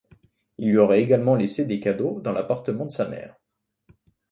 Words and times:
Il 0.57 0.71
lui 0.71 0.77
aurait 0.79 1.01
également 1.03 1.35
laissé 1.35 1.63
des 1.63 1.79
cadeaux 1.79 2.21
dans 2.21 2.31
l'appartement 2.31 2.85
de 2.87 2.91
sa 2.91 3.07
mère. 3.07 3.35